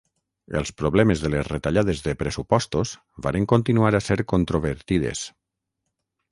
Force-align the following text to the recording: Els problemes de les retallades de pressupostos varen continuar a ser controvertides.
Els 0.61 0.69
problemes 0.81 1.21
de 1.25 1.29
les 1.33 1.49
retallades 1.51 2.01
de 2.07 2.15
pressupostos 2.23 2.95
varen 3.27 3.47
continuar 3.55 3.93
a 3.95 4.03
ser 4.09 4.21
controvertides. 4.35 5.27